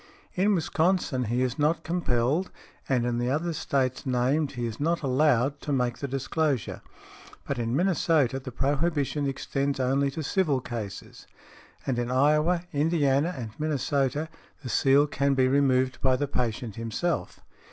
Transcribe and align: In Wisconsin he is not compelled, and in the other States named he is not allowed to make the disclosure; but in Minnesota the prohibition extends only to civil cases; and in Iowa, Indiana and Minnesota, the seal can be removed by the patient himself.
In 0.33 0.55
Wisconsin 0.55 1.25
he 1.25 1.43
is 1.43 1.59
not 1.59 1.83
compelled, 1.83 2.49
and 2.89 3.05
in 3.05 3.19
the 3.19 3.29
other 3.29 3.53
States 3.53 4.03
named 4.03 4.53
he 4.53 4.65
is 4.65 4.79
not 4.79 5.03
allowed 5.03 5.61
to 5.61 5.71
make 5.71 5.99
the 5.99 6.07
disclosure; 6.07 6.81
but 7.45 7.59
in 7.59 7.75
Minnesota 7.75 8.39
the 8.39 8.51
prohibition 8.51 9.27
extends 9.27 9.79
only 9.79 10.09
to 10.09 10.23
civil 10.23 10.59
cases; 10.59 11.27
and 11.85 11.99
in 11.99 12.09
Iowa, 12.09 12.63
Indiana 12.73 13.31
and 13.37 13.51
Minnesota, 13.59 14.27
the 14.63 14.69
seal 14.69 15.05
can 15.05 15.35
be 15.35 15.47
removed 15.47 16.01
by 16.01 16.15
the 16.15 16.27
patient 16.27 16.77
himself. 16.77 17.39